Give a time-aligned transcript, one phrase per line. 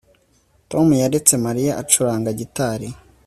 [0.71, 2.87] Tom yaretse Mariya acuranga gitari